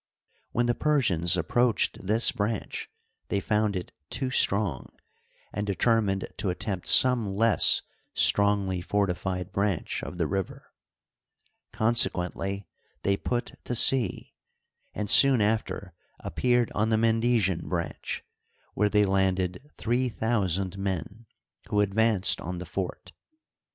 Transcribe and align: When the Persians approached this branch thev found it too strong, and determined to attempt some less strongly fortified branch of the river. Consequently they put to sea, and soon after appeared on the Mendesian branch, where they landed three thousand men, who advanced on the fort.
When 0.51 0.65
the 0.65 0.73
Persians 0.73 1.37
approached 1.37 2.07
this 2.07 2.31
branch 2.31 2.89
thev 3.29 3.43
found 3.43 3.75
it 3.75 3.91
too 4.09 4.31
strong, 4.31 4.91
and 5.53 5.67
determined 5.67 6.25
to 6.37 6.49
attempt 6.49 6.87
some 6.87 7.35
less 7.35 7.83
strongly 8.15 8.81
fortified 8.81 9.51
branch 9.51 10.01
of 10.01 10.17
the 10.17 10.25
river. 10.25 10.73
Consequently 11.71 12.65
they 13.03 13.15
put 13.15 13.63
to 13.63 13.75
sea, 13.75 14.33
and 14.95 15.07
soon 15.07 15.39
after 15.39 15.93
appeared 16.19 16.71
on 16.73 16.89
the 16.89 16.97
Mendesian 16.97 17.69
branch, 17.69 18.23
where 18.73 18.89
they 18.89 19.05
landed 19.05 19.69
three 19.77 20.09
thousand 20.09 20.79
men, 20.79 21.27
who 21.69 21.79
advanced 21.79 22.41
on 22.41 22.57
the 22.57 22.65
fort. 22.65 23.11